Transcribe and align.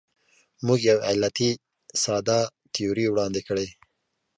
موږ 0.65 0.79
یو 0.91 0.97
علتي 1.09 1.49
ساده 2.03 2.39
تیوري 2.73 3.05
وړاندې 3.09 3.41
کړې. 3.47 3.67